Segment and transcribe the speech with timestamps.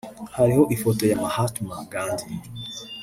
[0.37, 2.25] hariho ifoto ya Mahatma Ghandi